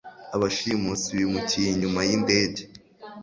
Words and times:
Abashimusi 0.35 1.09
bimukiye 1.17 1.67
inyuma 1.71 1.99
yindege. 2.07 2.61